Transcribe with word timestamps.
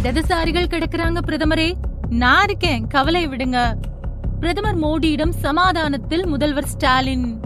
இடதுசாரிகள் 0.00 0.66
கிடக்குறாங்க 0.66 1.18
பிரதமரே. 1.26 1.72
நான் 2.10 2.44
இருக்கேன். 2.44 2.86
கவலை 2.86 3.28
விடுங்க. 3.28 3.74
பிரதமர் 4.40 4.78
மோடியிடம் 4.78 5.30
சமாதானத்தில் 5.30 6.26
முதல்வர் 6.26 6.66
ஸ்டாலின். 6.66 7.40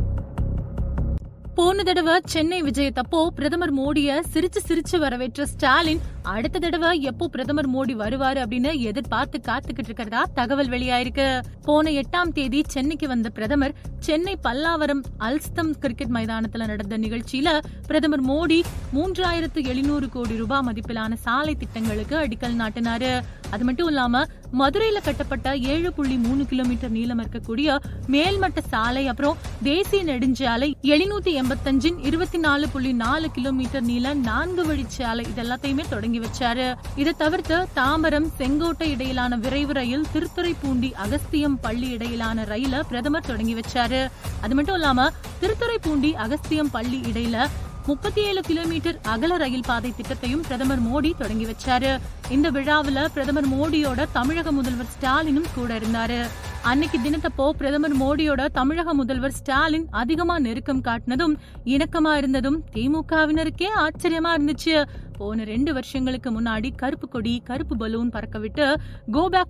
போன 1.60 1.82
தடவை 1.82 2.20
சென்னை 2.24 2.62
விஜயத்தப்போ 2.62 3.26
பிரதமர் 3.26 3.72
மோடிய 3.72 4.22
சிரிச்சு 4.32 4.60
சிரிச்சு 4.68 4.98
வரவேற்ற 4.98 5.46
ஸ்டாலின் 5.46 6.00
அடுத்த 6.22 6.58
தடவை 6.58 7.00
எப்போ 7.00 7.28
பிரதமர் 7.28 7.70
மோடி 7.70 7.94
வருவாரு 7.94 8.38
அப்படின்னு 8.44 8.80
எதிர்பார்த்து 8.80 9.40
காத்துக்கிட்டு 9.48 9.84
இருக்கிறதா 9.84 10.26
தகவல் 10.34 10.68
வெளியாயிருக்கு. 10.68 11.40
போன 11.62 11.90
எட்டாம் 11.90 12.32
தேதி 12.32 12.64
சென்னைக்கு 12.66 13.08
வந்த 13.08 13.28
பிரதமர் 13.28 13.74
சென்னை 13.98 14.38
பல்லாவரம் 14.44 15.02
அல்ஸ்தம் 15.18 15.70
கிரிக்கெட் 15.70 16.14
மைதானத்துல 16.14 16.66
நடந்த 16.66 16.98
நிகழ்ச்சியில 16.98 17.60
பிரதமர் 17.86 18.24
மோடி 18.24 18.60
மூன்றாயிரத்து 18.94 19.64
எழுநூறு 19.64 20.08
கோடி 20.08 20.36
ரூபாய் 20.36 20.66
மதிப்பிலான 20.66 21.14
சாலை 21.14 21.54
திட்டங்களுக்கு 21.54 22.16
அடிக்கல் 22.16 22.60
நாட்டினாரு. 22.62 23.20
அது 23.50 23.64
மட்டும் 23.64 23.86
இல்லாம 23.86 24.26
மதுரையில 24.58 24.98
கட்டப்பட்ட 25.04 25.56
ஏழு 25.56 25.92
புள்ளி 25.92 26.16
மூணு 26.16 26.46
கிலோமீட்டர் 26.46 26.90
நீளம் 26.90 27.20
இருக்கக்கூடிய 27.22 27.76
மேல்மட்ட 28.08 28.60
சாலை 28.68 29.08
அப்புறம் 29.08 29.36
தேசிய 29.62 30.04
நெடுஞ்சாலை 30.04 30.68
எழுநூத்தி 30.82 31.32
எண்பத்தஞ்சின் 31.40 31.98
இருபத்தி 32.02 32.38
நாலு 32.38 32.68
புள்ளி 32.68 32.92
நாலு 32.92 33.30
கிலோமீட்டர் 33.30 33.82
நீள 33.82 34.14
நான்கு 34.14 34.64
வழிச்சாலை 34.64 35.24
இதெல்லாத்தையுமே 35.32 35.84
தொடங்கி 35.88 36.20
வச்சாரு. 36.20 36.74
இதை 36.96 37.14
தவிர்த்து 37.16 37.58
தாம்பரம் 37.76 38.28
செங்கோட்டை 38.38 38.90
இடையிலான 38.90 39.36
விரைவு 39.36 39.72
ரயில் 39.72 40.06
திருத்துறைப்பூண்டி 40.14 40.92
அகஸ்தியம் 41.06 41.56
பள்ளி 41.60 41.90
இடையிலான 41.90 42.42
ரயில 42.42 42.80
பிரதமர் 42.88 43.26
தொடங்கி 43.26 43.54
வச்சாரு. 43.54 44.10
அது 44.40 44.54
மட்டும் 44.54 44.74
இல்லாம 44.74 45.10
திருத்துறைப்பூண்டி 45.42 46.12
அகஸ்தியம் 46.26 46.72
பள்ளி 46.72 47.00
இடையில 47.00 47.48
முப்பத்தி 47.86 48.20
ஏழு 48.22 48.40
கிலோமீட்டர் 48.40 48.98
அகல 49.02 49.36
ரயில் 49.36 49.64
பாதை 49.66 49.92
திட்டத்தையும் 49.96 50.42
பிரதமர் 50.46 50.82
மோடி 50.82 51.10
தொடங்கி 51.18 51.46
வச்சாரு. 51.46 52.00
இந்த 52.28 52.50
விழாவுல 52.50 53.04
பிரதமர் 53.04 53.48
மோடியோட 53.48 54.06
தமிழக 54.12 54.52
முதல்வர் 54.52 54.86
ஸ்டாலினும் 54.86 55.46
கூட 55.54 55.78
இருந்தாரு. 55.78 56.26
அன்னைக்கு 56.62 56.98
தினத்தப்போ 56.98 57.50
பிரதமர் 57.50 57.96
மோடியோட 57.96 58.46
தமிழக 58.52 58.94
முதல்வர் 58.94 59.32
ஸ்டாலின் 59.32 59.86
அதிகமா 59.90 60.38
நெருக்கம் 60.38 60.82
காட்டினதும் 60.82 61.36
இணக்கமா 61.64 62.16
இருந்ததும் 62.16 62.64
திமுகவினருக்கே 62.72 63.68
ஆச்சரியமா 63.76 64.32
இருந்துச்சு. 64.38 64.84
போன 65.20 65.44
ரெண்டு 65.44 65.70
வருஷங்களுக்கு 65.72 66.30
முன்னாடி 66.30 66.68
கருப்பு 66.76 67.08
கொடி 67.08 67.34
கருப்பு 67.44 67.76
பலூன் 67.76 68.10
பறக்க 68.10 68.38
விட்டு 68.38 68.66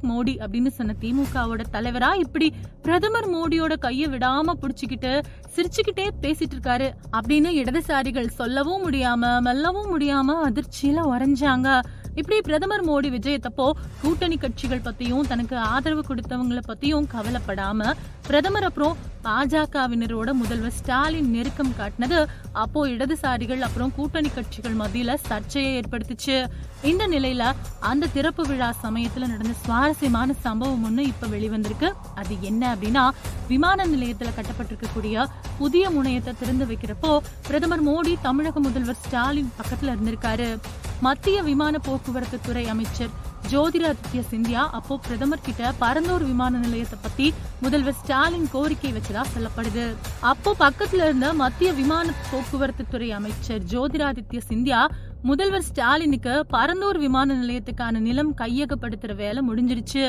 மோடி 0.08 0.34
அப்படின்னு 0.44 0.70
சொன்ன 0.78 0.94
திமுகவோட 1.00 1.62
தலைவரா 1.72 2.10
இப்படி 2.14 2.48
பிரதமர் 2.82 3.28
மோடியோட 3.34 3.74
கையை 3.78 4.08
விடாம 4.08 4.54
புடிச்சுக்கிட்டு 4.62 5.12
சிரிச்சுக்கிட்டே 5.56 6.06
பேசிட்டு 6.22 6.56
இருக்காரு 6.56 6.88
அப்படின்னு 7.12 7.50
இடதுசாரிகள் 7.60 8.36
சொல்லவும் 8.40 8.84
முடியாம 8.86 9.40
மெல்லவும் 9.40 9.90
முடியாம 9.94 10.36
அதிர்ச்சியில 10.48 11.04
உறைஞ்சாங்க. 11.12 11.68
இப்படி 12.14 12.40
பிரதமர் 12.40 12.84
மோடி 12.88 13.08
விஜயத்தப்போ 13.16 13.66
கூட்டணி 14.02 14.36
கட்சிகள் 14.36 14.84
பத்தியும் 14.86 15.28
தனக்கு 15.28 15.56
ஆதரவு 15.72 16.02
கொடுத்தவங்கள 16.08 16.60
பத்தியும் 16.68 17.08
கவலைப்படாம 17.14 17.90
பிரதமர் 18.26 18.64
அப்புறம் 18.64 18.96
பாஜகவினரோட 19.24 20.32
முதல்வர் 20.32 20.72
ஸ்டாலின் 20.72 21.30
நெருக்கம் 21.30 21.74
காட்டினது 21.78 22.26
அப்போ 22.52 22.86
இடதுசாரிகள் 22.86 23.58
அப்புறம் 23.58 23.92
கூட்டணி 23.96 24.28
கட்சிகள் 24.28 24.76
மத்தியில 24.76 25.16
சர்ச்சையை 25.26 25.80
ஏற்படுத்திச்சு. 25.80 26.36
இந்த 26.82 27.06
நிலையில 27.08 27.52
அந்த 27.80 28.06
திறப்பு 28.06 28.46
விழா 28.46 28.74
சமயத்துல 28.82 29.28
நடந்த 29.32 29.54
சுவாரஸ்யமான 29.64 30.32
சம்பவம் 30.32 30.84
ஒண்ணு 30.86 31.02
இப்ப 31.12 31.26
வெளிவந்திருக்கு. 31.26 31.90
அது 32.14 32.36
என்ன 32.40 32.74
அப்படின்னா 32.74 33.04
விமான 33.48 33.86
நிலையத்துல 33.86 34.30
கட்டப்பட்டிருக்கக்கூடிய 34.36 35.26
புதிய 35.58 35.90
முனையத்தை 35.90 36.34
திறந்து 36.38 36.64
வைக்கிறப்போ 36.64 37.18
பிரதமர் 37.46 37.86
மோடி 37.86 38.14
தமிழக 38.22 38.60
முதல்வர் 38.60 39.02
ஸ்டாலின் 39.06 39.52
பக்கத்துல 39.60 39.94
இருந்திருக்காரு. 39.94 40.58
மத்திய 41.00 41.42
விமான 41.42 41.78
போக்குவரத்து 41.78 42.38
துறை 42.42 42.68
அமைச்சர் 42.68 43.28
ஜோதிராதித்ய 43.50 44.22
சிந்தியா 44.30 44.62
அப்போ 44.70 44.98
பிரதமர் 45.06 45.40
கிட்ட 45.40 45.72
பரந்தூர் 45.80 46.24
விமான 46.24 46.58
நிலையத்தை 46.58 46.98
பத்தி 47.02 47.34
முதல்வர் 47.60 47.94
ஸ்டாலின் 47.94 48.48
கோரிக்கை 48.52 48.92
வச்சதா 48.92 49.22
சொல்லப்படுது. 49.34 49.94
அப்போ 50.20 50.54
பக்கத்துல 50.58 51.04
இருந்த 51.04 51.32
மத்திய 51.32 51.72
விமான 51.72 52.12
போக்குவரத்து 52.30 52.84
துறை 52.90 53.10
அமைச்சர் 53.10 53.62
ஜோதிராதித்ய 53.62 54.40
சிந்தியா 54.48 54.80
முதல்வர் 55.28 55.62
ஸ்டாலினுக்கு 55.62 56.34
பரந்தூர் 56.52 56.98
விமான 56.98 57.34
நிலையத்துக்கான 57.40 57.98
நிலம் 58.04 58.30
கையகப்படுத்துற 58.36 59.14
வேலை 59.14 59.40
முடிஞ்சிருச்சு. 59.48 60.02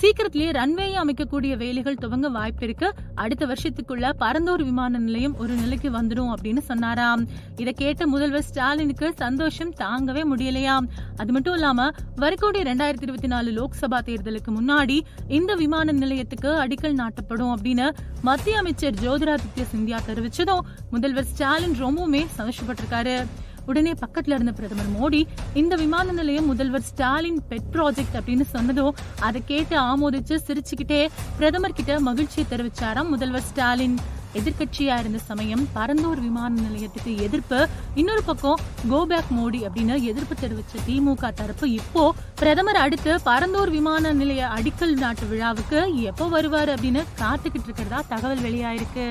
சீக்கிரத்திலேயே 0.00 0.50
ரன்வேயை 0.50 0.96
அமைக்கக்கூடிய 1.02 1.52
வேலைகள் 1.56 1.96
துவங்க 2.02 2.28
வாய்ப்பு 2.30 2.64
இருக்கு. 2.66 2.88
அடுத்த 3.14 3.46
வருஷத்துக்குள்ள 3.46 4.10
பரந்தூர் 4.22 4.64
விமான 4.64 4.98
நிலையம் 4.98 5.36
ஒரு 5.38 5.54
நிலைக்கு 5.54 5.90
வந்துடும் 5.90 6.30
அப்படின்னு 6.34 6.62
சொன்னாராம். 6.70 7.22
இதை 7.56 7.72
கேட்ட 7.72 8.06
முதல்வர் 8.06 8.46
ஸ்டாலினுக்கு 8.50 9.12
சந்தோஷம் 9.16 9.72
தாங்கவே 9.74 10.24
முடியலையாம் 10.32 10.88
அது 11.16 11.32
மட்டும் 11.32 11.54
இல்லாம 11.54 11.88
வரக்கூடிய 12.16 12.64
ரெண்டாயிரத்தி 12.72 13.08
இருபத்தி 13.08 13.26
நாலு 13.26 13.50
லோக்சபா 13.58 14.00
தேர்தலுக்கு 14.10 14.52
முன்னாடி 14.60 15.00
இந்த 15.28 15.54
விமான 15.54 15.92
நிலையத்துக்கு 15.92 16.52
அடிக்கல் 16.66 17.00
நாட்டப்படும் 17.02 17.54
அப்படின்னு 17.56 17.88
மத்திய 18.22 18.58
அமைச்சர் 18.58 19.02
ஜோதிராதித்ய 19.04 19.66
சிந்தியா 19.74 20.00
தெரிவிச்சதும் 20.08 20.64
முதல்வர் 20.90 21.30
ஸ்டாலின் 21.32 21.78
ரொம்பவுமே 21.84 22.24
சந்தோஷப்பட்டிருக்காரு. 22.38 23.18
உடனே 23.68 23.92
பக்கத்துல 23.92 24.36
இருந்த 24.38 24.52
பிரதமர் 24.52 24.92
மோடி 24.98 25.20
இந்த 25.54 25.76
விமான 25.76 26.12
நிலையம் 26.12 26.46
முதல்வர் 26.46 26.86
ஸ்டாலின் 26.90 27.40
பெட் 27.50 27.70
ப்ராஜெக்ட் 27.72 28.18
அப்படின்னு 28.18 28.44
சொன்னதோ 28.52 28.86
அதை 29.20 29.40
கேட்டு 29.44 29.76
ஆமோதிச்சு 29.80 30.36
சிரிச்சுக்கிட்டே 30.46 31.00
பிரதமர் 31.38 31.72
கிட்ட 31.72 32.00
மகிழ்ச்சியை 32.00 32.46
தெரிவிச்சாராம் 32.50 33.12
முதல்வர் 33.14 33.48
ஸ்டாலின். 33.50 33.98
எதிர்க்கட்சியா 34.38 34.94
இருந்த 34.98 35.18
சமயம் 35.18 35.62
பரந்தூர் 35.74 36.20
விமான 36.20 36.60
நிலையத்துக்கு 36.60 37.12
எதிர்ப்பு 37.16 37.58
இன்னொரு 37.94 38.22
பக்கம் 38.22 38.60
கோபேக் 38.90 39.30
மோடி 39.36 39.60
அப்படின்னு 39.66 39.94
எதிர்ப்பு 40.02 40.34
தெரிவிச்ச 40.42 40.82
திமுக 40.88 41.32
தரப்பு 41.32 41.66
இப்போ 41.70 42.04
பிரதமர் 42.34 42.76
அடுத்து 42.76 43.14
பரந்தூர் 43.24 43.70
விமான 43.70 44.12
நிலைய 44.12 44.44
அடிக்கல் 44.56 44.94
நாட்டு 44.98 45.26
விழாவுக்கு 45.26 45.80
எப்போ 46.02 46.26
வருவாரு 46.36 46.72
அப்படின்னு 46.76 47.04
காத்துக்கிட்டு 47.22 47.68
இருக்கிறதா 47.70 48.00
தகவல் 48.08 48.44
வெளியாயிருக்கு. 48.46 49.08